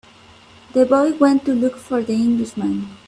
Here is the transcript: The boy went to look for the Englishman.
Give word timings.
The 0.73 0.83
boy 0.87 1.13
went 1.15 1.45
to 1.45 1.53
look 1.53 1.75
for 1.77 2.01
the 2.01 2.13
Englishman. 2.13 2.87